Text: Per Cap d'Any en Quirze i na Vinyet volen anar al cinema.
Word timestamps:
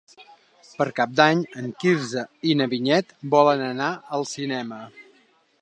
Per 0.77 0.87
Cap 0.99 1.13
d'Any 1.19 1.43
en 1.63 1.67
Quirze 1.83 2.25
i 2.53 2.57
na 2.63 2.69
Vinyet 2.73 3.15
volen 3.37 3.65
anar 3.71 3.95
al 4.19 4.29
cinema. 4.35 4.85